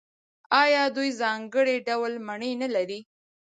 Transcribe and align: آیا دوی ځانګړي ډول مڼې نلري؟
آیا 0.63 0.83
دوی 0.95 1.09
ځانګړي 1.21 1.75
ډول 1.87 2.13
مڼې 2.27 2.51
نلري؟ 2.61 2.99